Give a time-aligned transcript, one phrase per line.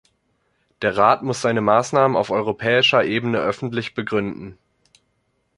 [0.81, 4.57] Der Rat muss seine Maßnahmen auf europäischer Ebene öffentlich begründen.